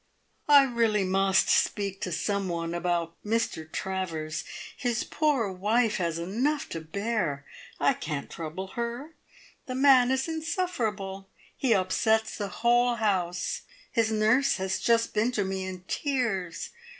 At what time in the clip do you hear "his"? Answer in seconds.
4.75-5.03, 13.91-14.11